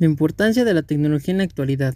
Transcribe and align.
La 0.00 0.06
importancia 0.06 0.64
de 0.64 0.74
la 0.74 0.82
tecnología 0.82 1.30
en 1.30 1.38
la 1.38 1.44
actualidad. 1.44 1.94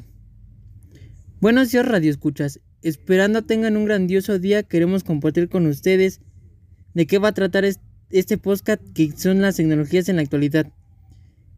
Buenos 1.41 1.73
días, 1.73 1.85
Radio 1.85 2.13
Escuchas. 2.13 2.61
Esperando 2.81 3.43
tengan 3.43 3.77
un 3.77 3.87
grandioso 3.87 4.39
día, 4.39 4.63
queremos 4.63 5.03
compartir 5.03 5.49
con 5.49 5.67
ustedes 5.67 6.21
de 6.95 7.09
qué 7.09 7.19
va 7.19 7.29
a 7.29 7.35
tratar 7.35 7.65
este 7.65 8.39
podcast 8.39 8.81
que 8.95 9.11
son 9.17 9.43
las 9.43 9.57
tecnologías 9.57 10.09
en 10.09 10.17
la 10.17 10.23
actualidad. 10.23 10.73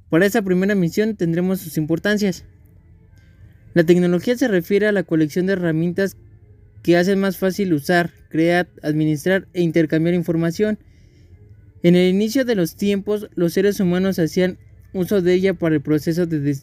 Para 0.09 0.25
esta 0.25 0.41
primera 0.41 0.75
misión 0.75 1.15
tendremos 1.15 1.61
sus 1.61 1.77
importancias. 1.77 2.47
La 3.75 3.84
tecnología 3.84 4.34
se 4.34 4.48
refiere 4.48 4.87
a 4.87 4.93
la 4.93 5.02
colección 5.02 5.45
de 5.45 5.52
herramientas 5.52 6.16
que 6.83 6.97
hacen 6.97 7.20
más 7.20 7.37
fácil 7.37 7.75
usar, 7.75 8.12
crear, 8.30 8.66
administrar 8.83 9.47
e 9.52 9.61
intercambiar 9.61 10.15
información. 10.15 10.79
En 11.83 11.97
el 11.97 12.09
inicio 12.09 12.47
de 12.47 12.55
los 12.55 12.77
tiempos, 12.77 13.29
los 13.34 13.52
seres 13.52 13.79
humanos 13.79 14.19
hacían 14.19 14.59
uso 14.93 15.23
de 15.23 15.35
ella 15.35 15.55
para 15.55 15.75
el 15.77 15.80
proceso 15.80 16.27
de 16.27 16.57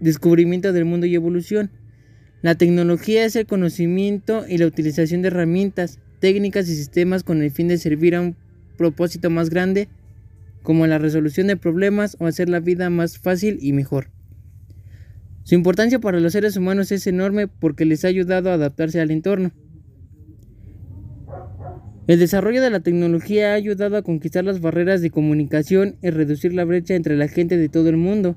descubrimiento 0.00 0.72
del 0.72 0.84
mundo 0.84 1.06
y 1.06 1.14
evolución. 1.14 1.70
La 2.42 2.56
tecnología 2.56 3.24
es 3.24 3.36
el 3.36 3.46
conocimiento 3.46 4.44
y 4.48 4.58
la 4.58 4.66
utilización 4.66 5.22
de 5.22 5.28
herramientas, 5.28 6.00
técnicas 6.18 6.68
y 6.68 6.74
sistemas 6.74 7.22
con 7.22 7.42
el 7.42 7.50
fin 7.50 7.68
de 7.68 7.78
servir 7.78 8.16
a 8.16 8.20
un 8.20 8.36
propósito 8.76 9.30
más 9.30 9.48
grande, 9.48 9.88
como 10.62 10.86
la 10.86 10.98
resolución 10.98 11.46
de 11.46 11.56
problemas 11.56 12.16
o 12.18 12.26
hacer 12.26 12.48
la 12.48 12.60
vida 12.60 12.90
más 12.90 13.18
fácil 13.18 13.58
y 13.60 13.72
mejor. 13.72 14.10
Su 15.44 15.56
importancia 15.56 15.98
para 15.98 16.20
los 16.20 16.32
seres 16.32 16.56
humanos 16.56 16.92
es 16.92 17.06
enorme 17.06 17.48
porque 17.48 17.84
les 17.84 18.04
ha 18.04 18.08
ayudado 18.08 18.50
a 18.50 18.54
adaptarse 18.54 19.00
al 19.00 19.10
entorno. 19.10 19.52
El 22.08 22.18
desarrollo 22.18 22.60
de 22.60 22.70
la 22.70 22.80
tecnología 22.80 23.52
ha 23.52 23.54
ayudado 23.54 23.96
a 23.96 24.02
conquistar 24.02 24.44
las 24.44 24.60
barreras 24.60 25.02
de 25.02 25.10
comunicación 25.10 25.96
y 26.02 26.10
reducir 26.10 26.52
la 26.52 26.64
brecha 26.64 26.96
entre 26.96 27.16
la 27.16 27.28
gente 27.28 27.56
de 27.56 27.68
todo 27.68 27.88
el 27.88 27.96
mundo. 27.96 28.36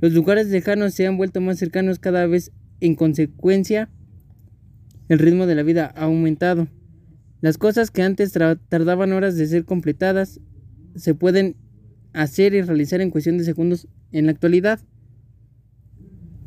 Los 0.00 0.12
lugares 0.12 0.48
lejanos 0.48 0.94
se 0.94 1.06
han 1.06 1.16
vuelto 1.16 1.40
más 1.40 1.58
cercanos 1.58 2.00
cada 2.00 2.26
vez 2.26 2.50
en 2.80 2.96
consecuencia. 2.96 3.88
El 5.08 5.20
ritmo 5.20 5.46
de 5.46 5.54
la 5.54 5.62
vida 5.62 5.92
ha 5.94 6.04
aumentado. 6.04 6.66
Las 7.40 7.58
cosas 7.58 7.92
que 7.92 8.02
antes 8.02 8.32
tardaban 8.32 9.12
horas 9.12 9.36
de 9.36 9.46
ser 9.46 9.64
completadas 9.64 10.40
se 10.96 11.14
pueden 11.14 11.54
hacer 12.12 12.54
y 12.54 12.62
realizar 12.62 13.00
en 13.00 13.10
cuestión 13.10 13.38
de 13.38 13.44
segundos 13.44 13.86
en 14.10 14.26
la 14.26 14.32
actualidad. 14.32 14.80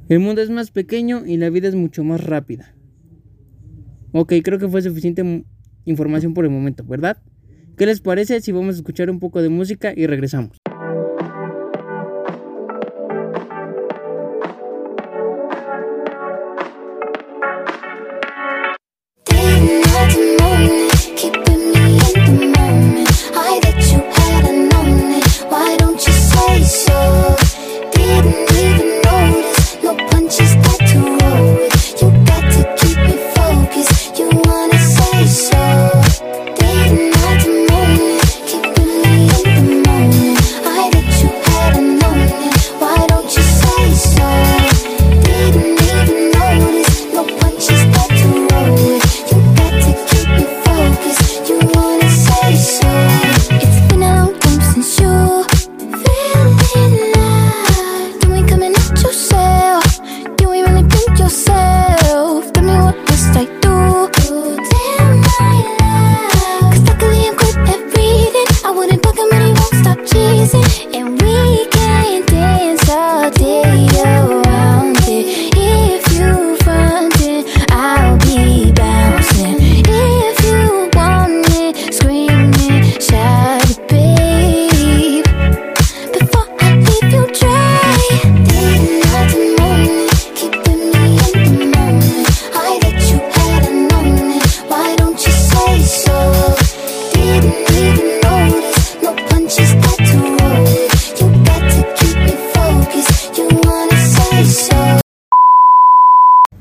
El 0.10 0.20
mundo 0.20 0.42
es 0.42 0.50
más 0.50 0.72
pequeño 0.72 1.26
y 1.26 1.38
la 1.38 1.50
vida 1.50 1.70
es 1.70 1.76
mucho 1.76 2.04
más 2.04 2.22
rápida. 2.22 2.76
Ok, 4.12 4.34
creo 4.44 4.60
que 4.60 4.68
fue 4.68 4.82
suficiente 4.82 5.24
información 5.86 6.34
por 6.34 6.46
el 6.46 6.52
momento, 6.52 6.84
¿verdad? 6.86 7.18
¿Qué 7.78 7.86
les 7.86 8.02
parece 8.02 8.42
si 8.42 8.52
vamos 8.52 8.76
a 8.76 8.78
escuchar 8.80 9.10
un 9.10 9.20
poco 9.20 9.42
de 9.42 9.50
música 9.50 9.94
y 9.96 10.08
regresamos? 10.08 10.59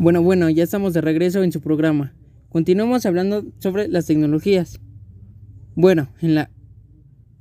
Bueno, 0.08 0.22
bueno, 0.22 0.48
ya 0.48 0.64
estamos 0.64 0.94
de 0.94 1.02
regreso 1.02 1.42
en 1.42 1.52
su 1.52 1.60
programa. 1.60 2.14
Continuamos 2.48 3.04
hablando 3.04 3.44
sobre 3.58 3.88
las 3.88 4.06
tecnologías. 4.06 4.80
Bueno, 5.74 6.08
en 6.22 6.34
la, 6.34 6.50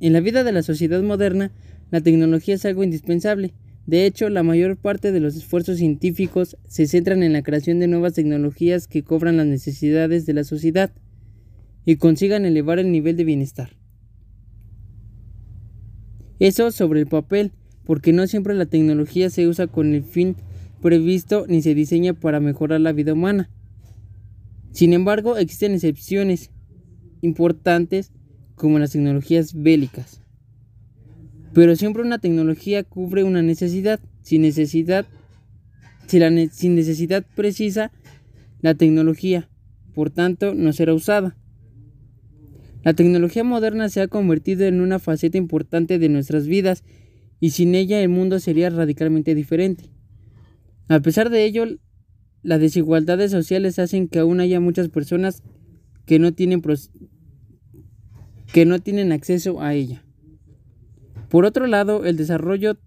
en 0.01 0.11
la 0.11 0.19
vida 0.19 0.44
de 0.44 0.51
la 0.51 0.61
sociedad 0.63 1.01
moderna, 1.01 1.53
la 1.91 2.01
tecnología 2.01 2.56
es 2.56 2.66
algo 2.66 2.83
indispensable. 2.83 3.53
De 3.85 4.06
hecho, 4.06 4.27
la 4.27 4.44
mayor 4.44 4.75
parte 4.75 5.13
de 5.13 5.22
los 5.22 5.38
esfuerzos 5.38 5.77
científicos 5.77 6.57
se 6.67 6.88
centran 6.88 7.23
en 7.23 7.31
la 7.31 7.41
creación 7.41 7.79
de 7.79 7.88
nuevas 7.88 8.16
tecnologías 8.16 8.88
que 8.88 9.01
cobran 9.01 9.38
las 9.38 9.47
necesidades 9.47 10.25
de 10.25 10.33
la 10.33 10.44
sociedad 10.44 10.91
y 11.85 11.95
consigan 11.95 12.44
elevar 12.44 12.79
el 12.79 12.91
nivel 12.91 13.16
de 13.16 13.23
bienestar. 13.23 13.77
Eso 16.39 16.69
sobre 16.72 17.00
el 17.00 17.07
papel, 17.07 17.53
porque 17.85 18.11
no 18.11 18.27
siempre 18.27 18.56
la 18.56 18.66
tecnología 18.66 19.29
se 19.29 19.47
usa 19.47 19.67
con 19.67 19.94
el 19.94 20.03
fin 20.03 20.35
previsto 20.81 21.45
ni 21.47 21.61
se 21.61 21.75
diseña 21.75 22.13
para 22.13 22.39
mejorar 22.39 22.81
la 22.81 22.93
vida 22.93 23.13
humana. 23.13 23.49
Sin 24.71 24.93
embargo, 24.93 25.38
existen 25.38 25.73
excepciones 25.73 26.51
importantes 27.21 28.11
como 28.55 28.79
las 28.79 28.91
tecnologías 28.91 29.53
bélicas. 29.53 30.21
Pero 31.53 31.75
siempre 31.75 32.03
una 32.03 32.19
tecnología 32.19 32.83
cubre 32.83 33.23
una 33.23 33.41
necesidad. 33.41 33.99
Sin 34.21 34.41
necesidad, 34.41 35.05
sin 36.07 36.75
necesidad 36.75 37.25
precisa, 37.35 37.91
la 38.61 38.75
tecnología, 38.75 39.49
por 39.94 40.09
tanto, 40.09 40.53
no 40.53 40.73
será 40.73 40.94
usada. 40.94 41.38
La 42.83 42.94
tecnología 42.94 43.44
moderna 43.44 43.89
se 43.89 44.01
ha 44.01 44.07
convertido 44.07 44.65
en 44.65 44.81
una 44.81 44.99
faceta 44.99 45.38
importante 45.38 45.99
de 45.99 46.09
nuestras 46.09 46.47
vidas 46.47 46.83
y 47.39 47.51
sin 47.51 47.75
ella 47.75 48.01
el 48.01 48.09
mundo 48.09 48.39
sería 48.39 48.69
radicalmente 48.69 49.35
diferente. 49.35 49.85
A 50.90 51.00
pesar 51.02 51.30
de 51.30 51.46
ello, 51.46 51.66
las 52.44 52.59
desigualdades 52.59 53.31
sociales 53.31 53.78
hacen 53.80 54.08
que 54.08 54.20
aún 54.20 54.40
haya 54.40 54.59
muchas 54.59 54.90
personas 54.90 55.44
que 56.06 56.20
no 56.20 56.34
tienen, 56.34 56.62
que 58.53 58.66
no 58.66 58.80
tienen 58.80 59.12
acceso 59.12 59.62
a 59.62 59.74
ella. 59.74 60.06
Por 61.30 61.45
otro 61.45 61.68
lado, 61.68 62.06
el 62.06 62.16
desarrollo 62.16 62.78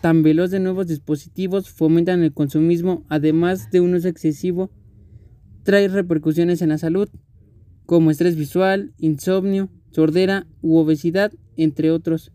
tan 0.00 0.22
veloz 0.22 0.50
de 0.50 0.60
nuevos 0.60 0.88
dispositivos 0.88 1.70
fomentan 1.70 2.22
el 2.22 2.34
consumismo, 2.34 3.06
además 3.08 3.70
de 3.70 3.80
un 3.80 3.94
uso 3.94 4.08
excesivo, 4.08 4.70
trae 5.62 5.88
repercusiones 5.88 6.60
en 6.60 6.70
la 6.70 6.78
salud, 6.78 7.08
como 7.86 8.10
estrés 8.10 8.36
visual, 8.36 8.92
insomnio, 8.98 9.70
sordera 9.92 10.46
u 10.60 10.76
obesidad, 10.76 11.32
entre 11.56 11.90
otros. 11.90 12.32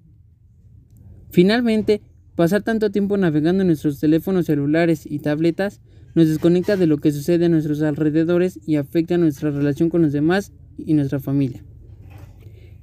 Finalmente, 1.30 2.02
Pasar 2.40 2.64
tanto 2.64 2.90
tiempo 2.90 3.18
navegando 3.18 3.64
en 3.64 3.68
nuestros 3.68 4.00
teléfonos 4.00 4.46
celulares 4.46 5.06
y 5.06 5.20
tabletas 5.20 5.82
nos 6.16 6.30
desconecta 6.30 6.78
de 6.78 6.88
lo 6.88 7.00
que 7.00 7.12
sucede 7.12 7.48
a 7.48 7.50
nuestros 7.50 7.82
alrededores 7.82 8.58
y 8.66 8.78
afecta 8.78 9.18
nuestra 9.18 9.52
relación 9.52 9.90
con 9.90 10.04
los 10.04 10.14
demás 10.14 10.54
y 10.78 10.94
nuestra 10.94 11.20
familia. 11.20 11.66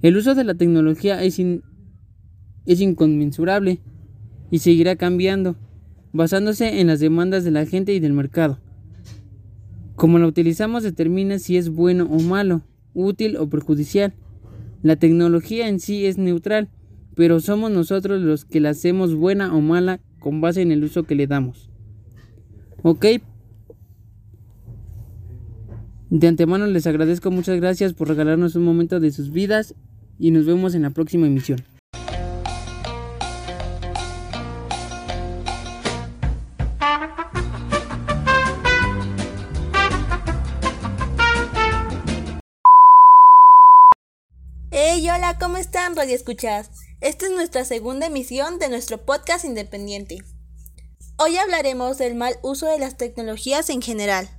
El 0.02 0.18
uso 0.18 0.34
de 0.34 0.44
la 0.44 0.56
tecnología 0.56 1.22
es, 1.22 1.40
es 1.40 2.80
inconmensurable 2.82 3.80
y 4.50 4.58
seguirá 4.58 4.96
cambiando, 4.96 5.56
basándose 6.12 6.82
en 6.82 6.88
las 6.88 7.00
demandas 7.00 7.42
de 7.42 7.52
la 7.52 7.64
gente 7.64 7.94
y 7.94 7.98
del 7.98 8.12
mercado. 8.12 8.60
Como 9.94 10.18
la 10.18 10.26
utilizamos 10.26 10.82
determina 10.82 11.38
si 11.38 11.56
es 11.56 11.70
bueno 11.70 12.06
o 12.10 12.20
malo, 12.20 12.60
útil 12.92 13.38
o 13.38 13.48
perjudicial. 13.48 14.12
La 14.82 14.96
tecnología 14.96 15.66
en 15.66 15.80
sí 15.80 16.04
es 16.04 16.18
neutral 16.18 16.68
pero 17.16 17.40
somos 17.40 17.70
nosotros 17.70 18.20
los 18.20 18.44
que 18.44 18.60
la 18.60 18.68
hacemos 18.70 19.14
buena 19.14 19.52
o 19.54 19.60
mala 19.62 20.00
con 20.20 20.42
base 20.42 20.60
en 20.60 20.70
el 20.70 20.84
uso 20.84 21.04
que 21.04 21.14
le 21.14 21.26
damos. 21.26 21.70
¿Ok? 22.82 23.06
De 26.10 26.28
antemano 26.28 26.66
les 26.66 26.86
agradezco 26.86 27.30
muchas 27.30 27.58
gracias 27.58 27.94
por 27.94 28.08
regalarnos 28.08 28.54
un 28.54 28.64
momento 28.64 29.00
de 29.00 29.10
sus 29.10 29.32
vidas 29.32 29.74
y 30.18 30.30
nos 30.30 30.44
vemos 30.44 30.74
en 30.74 30.82
la 30.82 30.90
próxima 30.90 31.26
emisión. 31.26 31.64
Hey, 44.70 45.08
hola, 45.08 45.38
¿cómo 45.40 45.56
están, 45.56 45.96
Radio 45.96 46.14
Escuchas? 46.14 46.85
Esta 47.02 47.26
es 47.26 47.32
nuestra 47.32 47.66
segunda 47.66 48.06
emisión 48.06 48.58
de 48.58 48.70
nuestro 48.70 49.04
podcast 49.04 49.44
independiente. 49.44 50.24
Hoy 51.18 51.36
hablaremos 51.36 51.98
del 51.98 52.14
mal 52.14 52.38
uso 52.40 52.66
de 52.66 52.78
las 52.78 52.96
tecnologías 52.96 53.68
en 53.68 53.82
general. 53.82 54.30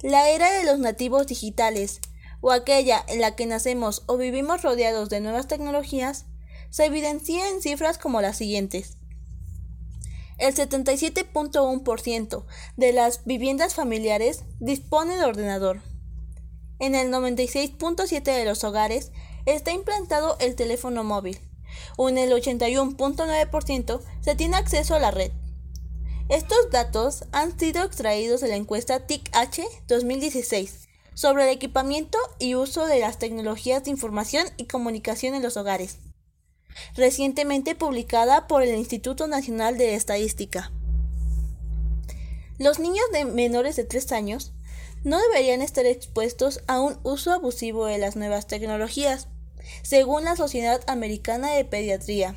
La 0.00 0.30
era 0.30 0.50
de 0.50 0.64
los 0.64 0.78
nativos 0.78 1.26
digitales, 1.26 2.00
o 2.40 2.52
aquella 2.52 3.04
en 3.06 3.20
la 3.20 3.36
que 3.36 3.44
nacemos 3.44 4.02
o 4.06 4.16
vivimos 4.16 4.62
rodeados 4.62 5.10
de 5.10 5.20
nuevas 5.20 5.46
tecnologías, 5.46 6.24
se 6.70 6.86
evidencia 6.86 7.50
en 7.50 7.60
cifras 7.60 7.98
como 7.98 8.22
las 8.22 8.38
siguientes. 8.38 8.96
El 10.38 10.54
77.1% 10.54 12.44
de 12.78 12.92
las 12.94 13.26
viviendas 13.26 13.74
familiares 13.74 14.44
dispone 14.58 15.16
de 15.16 15.26
ordenador. 15.26 15.82
En 16.80 16.94
el 16.94 17.12
96.7% 17.12 18.22
de 18.22 18.44
los 18.46 18.64
hogares 18.64 19.12
está 19.46 19.70
implantado 19.70 20.36
el 20.40 20.56
teléfono 20.56 21.04
móvil, 21.04 21.38
o 21.96 22.08
en 22.08 22.16
el 22.18 22.32
81.9% 22.32 24.00
se 24.20 24.34
tiene 24.34 24.56
acceso 24.56 24.94
a 24.94 24.98
la 24.98 25.10
red. 25.10 25.30
Estos 26.30 26.70
datos 26.70 27.24
han 27.32 27.58
sido 27.58 27.84
extraídos 27.84 28.40
de 28.40 28.48
la 28.48 28.56
encuesta 28.56 29.06
TIC-H 29.06 29.64
2016 29.88 30.88
sobre 31.12 31.44
el 31.44 31.50
equipamiento 31.50 32.18
y 32.38 32.54
uso 32.54 32.86
de 32.86 33.00
las 33.00 33.18
tecnologías 33.18 33.84
de 33.84 33.90
información 33.90 34.46
y 34.56 34.64
comunicación 34.64 35.34
en 35.34 35.42
los 35.42 35.58
hogares, 35.58 35.98
recientemente 36.94 37.74
publicada 37.74 38.46
por 38.46 38.62
el 38.62 38.74
Instituto 38.74 39.26
Nacional 39.26 39.76
de 39.76 39.96
Estadística. 39.96 40.72
Los 42.58 42.78
niños 42.78 43.04
de 43.12 43.26
menores 43.26 43.76
de 43.76 43.84
3 43.84 44.12
años 44.12 44.52
no 45.04 45.18
deberían 45.18 45.62
estar 45.62 45.86
expuestos 45.86 46.60
a 46.66 46.80
un 46.80 46.98
uso 47.02 47.32
abusivo 47.32 47.86
de 47.86 47.98
las 47.98 48.16
nuevas 48.16 48.46
tecnologías, 48.46 49.28
según 49.82 50.24
la 50.24 50.36
Sociedad 50.36 50.82
Americana 50.86 51.52
de 51.52 51.64
Pediatría. 51.64 52.36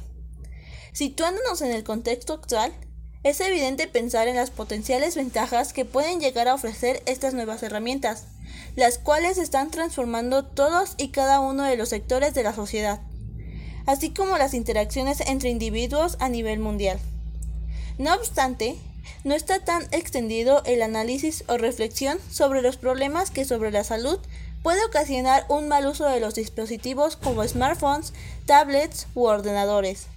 Situándonos 0.94 1.62
en 1.62 1.72
el 1.72 1.84
contexto 1.84 2.34
actual, 2.34 2.74
es 3.24 3.40
evidente 3.40 3.88
pensar 3.88 4.28
en 4.28 4.36
las 4.36 4.52
potenciales 4.52 5.16
ventajas 5.16 5.74
que 5.74 5.86
pueden 5.86 6.20
llegar 6.20 6.48
a 6.48 6.54
ofrecer 6.54 7.02
estas 7.06 7.34
nuevas 7.34 7.64
herramientas, 7.64 8.26
las 8.76 8.98
cuales 8.98 9.38
están 9.38 9.72
transformando 9.72 10.46
todos 10.46 10.96
y 10.98 11.10
cada 11.10 11.40
uno 11.40 11.64
de 11.64 11.78
los 11.78 11.90
sectores 11.90 12.34
de 12.34 12.44
la 12.44 12.54
sociedad, 12.54 13.02
así 13.86 14.14
como 14.14 14.38
las 14.38 14.54
interacciones 14.54 15.22
entre 15.22 15.50
individuos 15.50 16.18
a 16.20 16.30
nivel 16.30 16.60
mundial. 16.60 17.00
No 17.98 18.14
obstante, 18.14 18.76
no 19.24 19.36
está 19.36 19.60
tan 19.60 19.84
extendido 19.92 20.62
el 20.66 20.82
análisis 20.82 21.44
o 21.48 21.58
reflexión 21.58 22.20
sobre 22.32 22.62
los 22.62 22.78
problemas 22.78 23.32
que 23.32 23.46
sobre 23.46 23.72
la 23.72 23.84
salud 23.84 24.20
puede 24.62 24.84
ocasionar 24.86 25.46
un 25.50 25.68
mal 25.68 25.86
uso 25.86 26.06
de 26.06 26.20
los 26.20 26.36
dispositivos 26.36 27.16
como 27.18 27.48
smartphones, 27.48 28.14
tablets 28.46 29.08
u 29.14 29.26
ordenadores. 29.26 30.08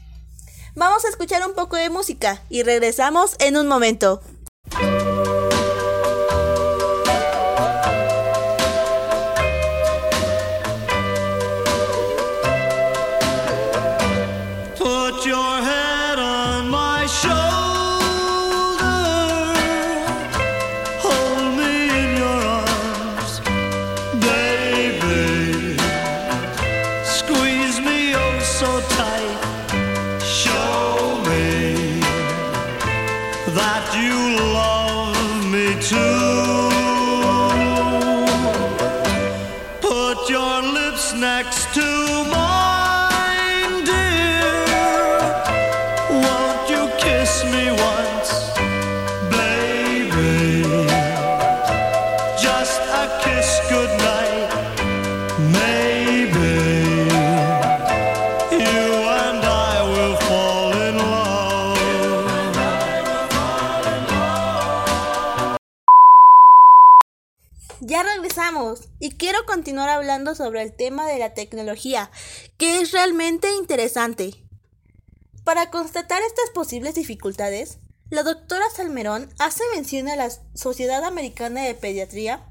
Vamos 0.74 1.04
a 1.04 1.08
escuchar 1.08 1.46
un 1.46 1.54
poco 1.54 1.76
de 1.76 1.90
música 1.90 2.42
y 2.48 2.62
regresamos 2.62 3.36
en 3.40 3.56
un 3.56 3.66
momento. 3.66 4.22
Continuar 69.66 69.88
hablando 69.88 70.36
sobre 70.36 70.62
el 70.62 70.72
tema 70.72 71.08
de 71.08 71.18
la 71.18 71.34
tecnología, 71.34 72.08
que 72.56 72.78
es 72.78 72.92
realmente 72.92 73.52
interesante. 73.54 74.30
Para 75.42 75.72
constatar 75.72 76.22
estas 76.22 76.50
posibles 76.50 76.94
dificultades, 76.94 77.78
la 78.08 78.22
doctora 78.22 78.64
Salmerón 78.72 79.28
hace 79.40 79.64
mención 79.74 80.06
a 80.06 80.14
la 80.14 80.30
Sociedad 80.54 81.02
Americana 81.04 81.64
de 81.64 81.74
Pediatría, 81.74 82.46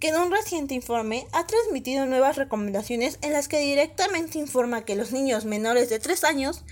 que 0.00 0.08
en 0.08 0.16
un 0.16 0.32
reciente 0.32 0.72
informe 0.72 1.26
ha 1.32 1.46
transmitido 1.46 2.06
nuevas 2.06 2.36
recomendaciones 2.36 3.18
en 3.20 3.34
las 3.34 3.48
que 3.48 3.58
directamente 3.58 4.38
informa 4.38 4.86
que 4.86 4.96
los 4.96 5.12
niños 5.12 5.44
menores 5.44 5.90
de 5.90 5.98
3 5.98 6.24
años 6.24 6.62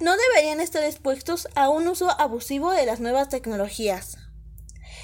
no 0.00 0.16
deberían 0.16 0.58
estar 0.60 0.82
expuestos 0.82 1.46
a 1.54 1.68
un 1.68 1.86
uso 1.86 2.10
abusivo 2.10 2.72
de 2.72 2.86
las 2.86 2.98
nuevas 2.98 3.28
tecnologías. 3.28 4.16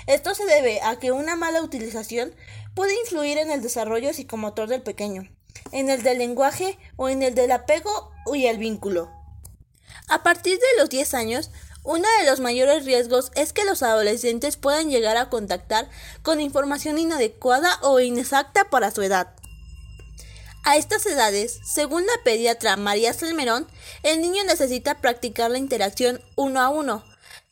Esto 0.06 0.34
se 0.34 0.44
debe 0.44 0.82
a 0.82 0.98
que 0.98 1.12
una 1.12 1.36
mala 1.36 1.62
utilización 1.62 2.34
puede 2.74 2.98
influir 3.00 3.38
en 3.38 3.50
el 3.50 3.62
desarrollo 3.62 4.12
psicomotor 4.12 4.68
del 4.68 4.82
pequeño, 4.82 5.28
en 5.72 5.90
el 5.90 6.02
del 6.02 6.18
lenguaje 6.18 6.78
o 6.96 7.08
en 7.08 7.22
el 7.22 7.34
del 7.34 7.52
apego 7.52 8.10
y 8.34 8.46
el 8.46 8.58
vínculo. 8.58 9.10
A 10.08 10.22
partir 10.22 10.58
de 10.58 10.80
los 10.80 10.90
10 10.90 11.14
años, 11.14 11.50
uno 11.82 12.06
de 12.20 12.30
los 12.30 12.40
mayores 12.40 12.84
riesgos 12.84 13.30
es 13.34 13.52
que 13.52 13.64
los 13.64 13.82
adolescentes 13.82 14.56
puedan 14.56 14.90
llegar 14.90 15.16
a 15.16 15.28
contactar 15.28 15.88
con 16.22 16.40
información 16.40 16.98
inadecuada 16.98 17.78
o 17.82 18.00
inexacta 18.00 18.64
para 18.70 18.90
su 18.90 19.02
edad. 19.02 19.34
A 20.64 20.78
estas 20.78 21.04
edades, 21.04 21.60
según 21.62 22.06
la 22.06 22.24
pediatra 22.24 22.76
María 22.76 23.12
Salmerón, 23.12 23.68
el 24.02 24.22
niño 24.22 24.44
necesita 24.44 25.00
practicar 25.00 25.50
la 25.50 25.58
interacción 25.58 26.22
uno 26.36 26.60
a 26.60 26.70
uno, 26.70 27.04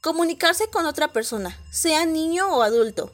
Comunicarse 0.03 0.69
con 0.69 0.85
otra 0.87 1.13
persona, 1.13 1.57
sea 1.71 2.07
niño 2.07 2.57
o 2.57 2.63
adulto, 2.63 3.13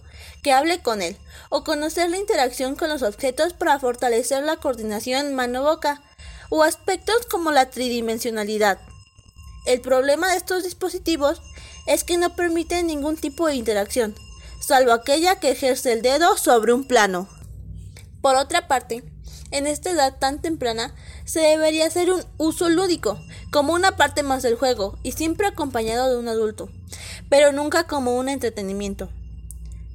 hable 0.50 0.81
con 0.81 1.02
él, 1.02 1.17
o 1.50 1.64
conocer 1.64 2.11
la 2.11 2.19
interacción 2.19 2.76
con 2.76 2.88
los 2.88 3.02
objetos 3.02 3.52
para 3.52 3.78
fortalecer 3.78 4.43
la 4.45 4.57
coordinación 4.57 5.35
mano-boca, 5.35 6.02
o 6.50 6.62
aspectos 6.62 7.26
como 7.31 7.50
la 7.50 7.71
tridimensionalidad. 7.71 8.78
El 9.67 9.81
problema 9.81 10.31
de 10.31 10.37
estos 10.37 10.64
dispositivos 10.64 11.43
es 11.87 12.05
que 12.05 12.17
no 12.17 12.35
permiten 12.35 12.87
ningún 12.87 13.17
tipo 13.17 13.47
de 13.47 13.55
interacción, 13.55 14.14
salvo 14.61 14.93
aquella 14.93 15.40
que 15.40 15.50
ejerce 15.50 15.93
el 15.93 16.02
dedo 16.02 16.37
sobre 16.37 16.73
un 16.73 16.87
plano. 16.87 17.28
Por 18.23 18.37
otra 18.37 18.67
parte, 18.67 19.05
en 19.50 19.67
esta 19.67 19.90
edad 19.90 20.19
tan 20.19 20.40
temprana 20.40 20.95
se 21.25 21.40
debería 21.40 21.87
hacer 21.87 22.11
un 22.11 22.23
uso 22.37 22.69
lúdico, 22.69 23.19
como 23.50 23.73
una 23.73 23.97
parte 23.97 24.23
más 24.23 24.43
del 24.43 24.57
juego 24.57 24.99
y 25.02 25.12
siempre 25.12 25.47
acompañado 25.47 26.11
de 26.11 26.19
un 26.19 26.28
adulto, 26.28 26.69
pero 27.31 27.52
nunca 27.52 27.87
como 27.87 28.17
un 28.17 28.28
entretenimiento. 28.28 29.09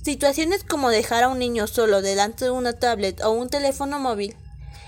Situaciones 0.03 0.65
como 0.65 0.89
dejar 0.89 1.23
a 1.23 1.29
un 1.29 1.39
niño 1.39 1.65
solo 1.65 2.01
delante 2.01 2.43
de 2.43 2.51
una 2.51 2.73
tablet 2.73 3.23
o 3.23 3.31
un 3.31 3.49
teléfono 3.49 3.99
móvil, 3.99 4.35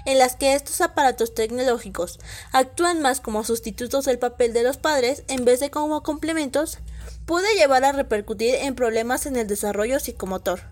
en 0.03 0.19
las 0.19 0.35
que 0.35 0.55
estos 0.55 0.81
aparatos 0.81 1.33
tecnológicos 1.33 2.19
actúan 2.51 3.01
más 3.01 3.21
como 3.21 3.45
sustitutos 3.45 4.03
del 4.03 4.19
papel 4.19 4.51
de 4.51 4.63
los 4.63 4.75
padres 4.75 5.23
en 5.29 5.45
vez 5.45 5.61
de 5.61 5.71
como 5.71 6.03
complementos, 6.03 6.79
puede 7.25 7.55
llevar 7.55 7.85
a 7.85 7.93
repercutir 7.93 8.55
en 8.55 8.75
problemas 8.75 9.25
en 9.25 9.37
el 9.37 9.47
desarrollo 9.47 10.01
psicomotor, 10.01 10.63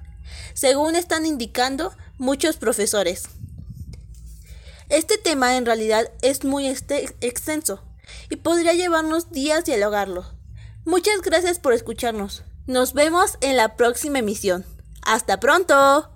según 0.53 0.97
están 0.97 1.25
indicando 1.25 1.93
muchos 2.17 2.57
profesores. 2.57 3.23
Este 4.89 5.17
tema 5.17 5.55
en 5.55 5.65
realidad 5.65 6.11
es 6.21 6.43
muy 6.43 6.67
extenso 6.67 7.81
y 8.29 8.35
podría 8.35 8.73
llevarnos 8.73 9.31
días 9.31 9.63
dialogarlo. 9.63 10.25
Muchas 10.83 11.21
gracias 11.21 11.59
por 11.59 11.71
escucharnos. 11.71 12.43
Nos 12.65 12.93
vemos 12.93 13.37
en 13.41 13.57
la 13.57 13.75
próxima 13.75 14.19
emisión. 14.19 14.63
¡Hasta 15.05 15.37
pronto! 15.37 16.09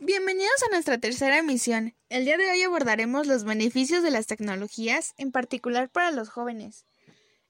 Bienvenidos 0.00 0.50
a 0.64 0.72
nuestra 0.72 0.98
tercera 0.98 1.38
emisión. 1.38 1.94
El 2.10 2.24
día 2.24 2.36
de 2.38 2.50
hoy 2.50 2.62
abordaremos 2.62 3.28
los 3.28 3.44
beneficios 3.44 4.02
de 4.02 4.10
las 4.10 4.26
tecnologías, 4.26 5.14
en 5.18 5.30
particular 5.30 5.88
para 5.88 6.10
los 6.10 6.30
jóvenes. 6.30 6.84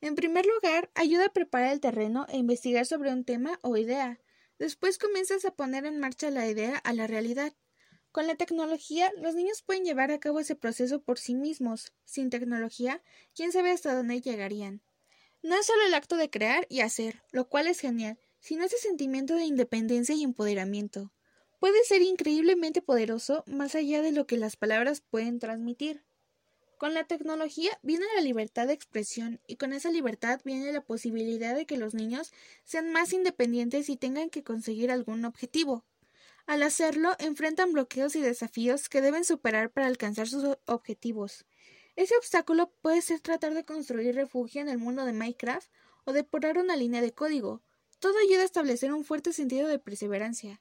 En 0.02 0.14
primer 0.14 0.44
lugar, 0.44 0.90
ayuda 0.94 1.28
a 1.28 1.32
preparar 1.32 1.72
el 1.72 1.80
terreno 1.80 2.26
e 2.28 2.36
investigar 2.36 2.84
sobre 2.84 3.10
un 3.10 3.24
tema 3.24 3.58
o 3.62 3.78
idea. 3.78 4.18
Después 4.62 4.96
comienzas 4.96 5.44
a 5.44 5.50
poner 5.50 5.86
en 5.86 5.98
marcha 5.98 6.30
la 6.30 6.48
idea 6.48 6.76
a 6.76 6.92
la 6.92 7.08
realidad. 7.08 7.52
Con 8.12 8.28
la 8.28 8.36
tecnología, 8.36 9.10
los 9.16 9.34
niños 9.34 9.60
pueden 9.60 9.84
llevar 9.84 10.12
a 10.12 10.20
cabo 10.20 10.38
ese 10.38 10.54
proceso 10.54 11.02
por 11.02 11.18
sí 11.18 11.34
mismos. 11.34 11.92
Sin 12.04 12.30
tecnología, 12.30 13.02
quién 13.34 13.50
sabe 13.50 13.72
hasta 13.72 13.92
dónde 13.92 14.20
llegarían. 14.20 14.80
No 15.42 15.56
es 15.56 15.66
solo 15.66 15.82
el 15.84 15.94
acto 15.94 16.16
de 16.16 16.30
crear 16.30 16.64
y 16.68 16.78
hacer, 16.78 17.24
lo 17.32 17.48
cual 17.48 17.66
es 17.66 17.80
genial, 17.80 18.20
sino 18.38 18.64
ese 18.64 18.76
sentimiento 18.76 19.34
de 19.34 19.46
independencia 19.46 20.14
y 20.14 20.22
empoderamiento 20.22 21.12
puede 21.58 21.82
ser 21.82 22.02
increíblemente 22.02 22.82
poderoso 22.82 23.42
más 23.48 23.74
allá 23.74 24.00
de 24.00 24.12
lo 24.12 24.28
que 24.28 24.36
las 24.36 24.54
palabras 24.54 25.00
pueden 25.00 25.40
transmitir. 25.40 26.04
Con 26.82 26.94
la 26.94 27.04
tecnología 27.04 27.78
viene 27.84 28.06
la 28.16 28.22
libertad 28.22 28.66
de 28.66 28.72
expresión 28.72 29.40
y 29.46 29.54
con 29.54 29.72
esa 29.72 29.92
libertad 29.92 30.40
viene 30.44 30.72
la 30.72 30.80
posibilidad 30.80 31.54
de 31.54 31.64
que 31.64 31.76
los 31.76 31.94
niños 31.94 32.32
sean 32.64 32.90
más 32.90 33.12
independientes 33.12 33.88
y 33.88 33.96
tengan 33.96 34.30
que 34.30 34.42
conseguir 34.42 34.90
algún 34.90 35.24
objetivo. 35.24 35.84
Al 36.44 36.64
hacerlo, 36.64 37.14
enfrentan 37.20 37.70
bloqueos 37.70 38.16
y 38.16 38.20
desafíos 38.20 38.88
que 38.88 39.00
deben 39.00 39.24
superar 39.24 39.70
para 39.70 39.86
alcanzar 39.86 40.26
sus 40.26 40.58
objetivos. 40.66 41.46
Ese 41.94 42.16
obstáculo 42.16 42.72
puede 42.82 43.00
ser 43.00 43.20
tratar 43.20 43.54
de 43.54 43.64
construir 43.64 44.16
refugio 44.16 44.60
en 44.60 44.68
el 44.68 44.78
mundo 44.78 45.04
de 45.04 45.12
Minecraft 45.12 45.70
o 46.04 46.12
depurar 46.12 46.58
una 46.58 46.74
línea 46.74 47.00
de 47.00 47.12
código. 47.12 47.62
Todo 48.00 48.18
ayuda 48.18 48.42
a 48.42 48.46
establecer 48.46 48.92
un 48.92 49.04
fuerte 49.04 49.32
sentido 49.32 49.68
de 49.68 49.78
perseverancia. 49.78 50.60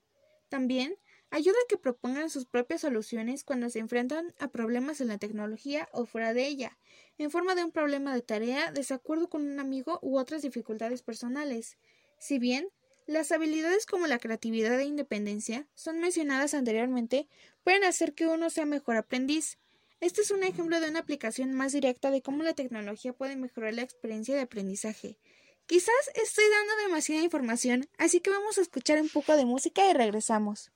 También 0.49 0.99
ayuda 1.31 1.55
a 1.63 1.67
que 1.67 1.77
propongan 1.77 2.29
sus 2.29 2.45
propias 2.45 2.81
soluciones 2.81 3.43
cuando 3.43 3.69
se 3.69 3.79
enfrentan 3.79 4.33
a 4.37 4.49
problemas 4.49 5.01
en 5.01 5.07
la 5.07 5.17
tecnología 5.17 5.89
o 5.93 6.05
fuera 6.05 6.33
de 6.33 6.45
ella, 6.45 6.77
en 7.17 7.31
forma 7.31 7.55
de 7.55 7.63
un 7.63 7.71
problema 7.71 8.13
de 8.13 8.21
tarea, 8.21 8.71
desacuerdo 8.71 9.29
con 9.29 9.49
un 9.49 9.59
amigo 9.59 9.97
u 10.01 10.19
otras 10.19 10.41
dificultades 10.41 11.01
personales. 11.01 11.77
Si 12.19 12.37
bien 12.37 12.69
las 13.07 13.31
habilidades 13.31 13.85
como 13.85 14.07
la 14.07 14.19
creatividad 14.19 14.79
e 14.79 14.85
independencia 14.85 15.67
son 15.73 15.99
mencionadas 15.99 16.53
anteriormente, 16.53 17.27
pueden 17.63 17.83
hacer 17.85 18.13
que 18.13 18.27
uno 18.27 18.49
sea 18.49 18.65
mejor 18.65 18.97
aprendiz. 18.97 19.57
Este 20.01 20.21
es 20.21 20.31
un 20.31 20.43
ejemplo 20.43 20.79
de 20.79 20.89
una 20.89 20.99
aplicación 20.99 21.53
más 21.53 21.71
directa 21.71 22.11
de 22.11 22.21
cómo 22.21 22.43
la 22.43 22.53
tecnología 22.53 23.13
puede 23.13 23.35
mejorar 23.35 23.73
la 23.73 23.83
experiencia 23.83 24.35
de 24.35 24.41
aprendizaje. 24.41 25.17
Quizás 25.65 26.11
estoy 26.15 26.43
dando 26.49 26.83
demasiada 26.87 27.23
información, 27.23 27.87
así 27.97 28.19
que 28.19 28.29
vamos 28.29 28.57
a 28.57 28.61
escuchar 28.61 29.01
un 29.01 29.09
poco 29.09 29.37
de 29.37 29.45
música 29.45 29.89
y 29.89 29.93
regresamos. 29.93 30.71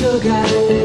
Bienvenidos, 0.00 0.77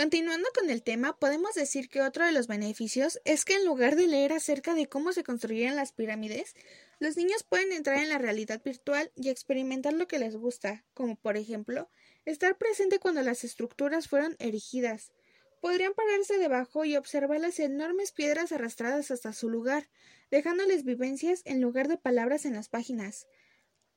Continuando 0.00 0.48
con 0.58 0.70
el 0.70 0.82
tema, 0.82 1.18
podemos 1.18 1.52
decir 1.52 1.90
que 1.90 2.00
otro 2.00 2.24
de 2.24 2.32
los 2.32 2.46
beneficios 2.46 3.20
es 3.26 3.44
que 3.44 3.56
en 3.56 3.66
lugar 3.66 3.96
de 3.96 4.06
leer 4.06 4.32
acerca 4.32 4.72
de 4.72 4.88
cómo 4.88 5.12
se 5.12 5.24
construyeron 5.24 5.76
las 5.76 5.92
pirámides, 5.92 6.54
los 7.00 7.18
niños 7.18 7.42
pueden 7.42 7.70
entrar 7.70 7.98
en 7.98 8.08
la 8.08 8.16
realidad 8.16 8.62
virtual 8.64 9.12
y 9.14 9.28
experimentar 9.28 9.92
lo 9.92 10.08
que 10.08 10.18
les 10.18 10.36
gusta, 10.36 10.86
como 10.94 11.16
por 11.16 11.36
ejemplo, 11.36 11.90
estar 12.24 12.56
presente 12.56 12.98
cuando 12.98 13.20
las 13.20 13.44
estructuras 13.44 14.08
fueron 14.08 14.36
erigidas. 14.38 15.12
Podrían 15.60 15.92
pararse 15.92 16.38
debajo 16.38 16.86
y 16.86 16.96
observar 16.96 17.38
las 17.38 17.60
enormes 17.60 18.12
piedras 18.12 18.52
arrastradas 18.52 19.10
hasta 19.10 19.34
su 19.34 19.50
lugar, 19.50 19.90
dejándoles 20.30 20.82
vivencias 20.82 21.42
en 21.44 21.60
lugar 21.60 21.88
de 21.88 21.98
palabras 21.98 22.46
en 22.46 22.54
las 22.54 22.70
páginas. 22.70 23.26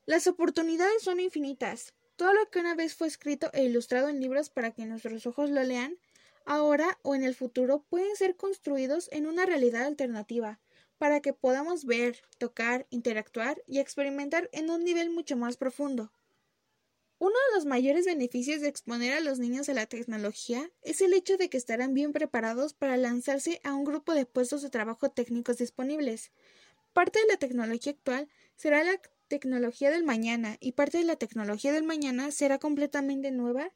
Las 0.06 0.28
oportunidades 0.28 1.02
son 1.02 1.22
infinitas, 1.22 1.94
todo 2.16 2.34
lo 2.34 2.50
que 2.50 2.60
una 2.60 2.76
vez 2.76 2.96
fue 2.96 3.08
escrito 3.08 3.50
e 3.54 3.64
ilustrado 3.64 4.10
en 4.10 4.20
libros 4.20 4.50
para 4.50 4.72
que 4.72 4.86
nuestros 4.86 5.26
ojos 5.26 5.50
lo 5.50 5.64
lean, 5.64 5.98
ahora 6.46 7.00
o 7.02 7.16
en 7.16 7.24
el 7.24 7.36
futuro 7.36 7.86
pueden 7.90 8.16
ser 8.16 8.36
construidos 8.36 9.10
en 9.12 9.26
una 9.26 9.46
realidad 9.46 9.84
alternativa, 9.84 10.60
para 10.98 11.22
que 11.22 11.34
podamos 11.34 11.86
ver, 11.86 12.22
tocar, 12.38 12.88
interactuar 12.90 13.62
y 13.68 13.80
experimentar 13.80 14.50
en 14.54 14.70
un 14.70 14.84
nivel 14.84 15.10
mucho 15.10 15.36
más 15.38 15.58
profundo. 15.58 16.12
Uno 17.20 17.36
de 17.50 17.56
los 17.56 17.66
mayores 17.66 18.06
beneficios 18.06 18.60
de 18.60 18.68
exponer 18.68 19.14
a 19.14 19.22
los 19.22 19.40
niños 19.40 19.70
a 19.70 19.74
la 19.74 19.86
tecnología 19.86 20.70
es 20.82 21.00
el 21.00 21.14
hecho 21.14 21.38
de 21.38 21.50
que 21.50 21.58
estarán 21.58 21.94
bien 21.94 22.12
preparados 22.12 22.74
para 22.74 22.98
lanzarse 22.98 23.62
a 23.64 23.74
un 23.74 23.86
grupo 23.86 24.14
de 24.14 24.26
puestos 24.26 24.62
de 24.62 24.70
trabajo 24.70 25.10
técnicos 25.10 25.58
disponibles. 25.58 26.32
Parte 26.92 27.20
de 27.20 27.28
la 27.28 27.38
tecnología 27.38 27.94
actual 27.94 28.30
será 28.56 28.84
la 28.84 29.02
tecnología 29.34 29.90
del 29.90 30.04
mañana 30.04 30.58
y 30.60 30.74
parte 30.74 31.00
de 31.00 31.06
la 31.06 31.16
tecnología 31.16 31.74
del 31.74 31.82
mañana 31.82 32.30
será 32.30 32.60
completamente 32.60 33.32
nueva 33.32 33.72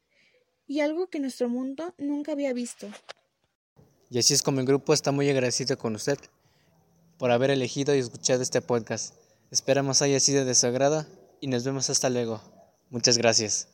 y 0.68 0.82
algo 0.82 1.08
que 1.08 1.18
nuestro 1.18 1.48
mundo 1.48 1.96
nunca 1.98 2.30
había 2.30 2.52
visto. 2.52 2.86
Y 4.08 4.20
así 4.20 4.34
es 4.34 4.42
como 4.42 4.60
el 4.60 4.66
grupo 4.66 4.94
está 4.94 5.10
muy 5.10 5.28
agradecido 5.28 5.76
con 5.76 5.96
usted 5.96 6.16
por 7.18 7.32
haber 7.32 7.50
elegido 7.50 7.92
y 7.92 7.98
escuchado 7.98 8.40
este 8.40 8.62
podcast. 8.62 9.16
Esperamos 9.50 10.00
haya 10.00 10.20
sido 10.20 10.44
de 10.44 10.54
su 10.54 10.68
agrado 10.68 11.04
y 11.40 11.48
nos 11.48 11.64
vemos 11.64 11.90
hasta 11.90 12.08
luego. 12.08 12.40
Muchas 12.88 13.18
gracias. 13.18 13.66